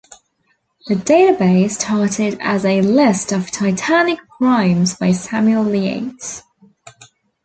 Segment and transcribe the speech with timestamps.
[0.87, 6.41] The database started as a list of titanic primes by Samuel Yates.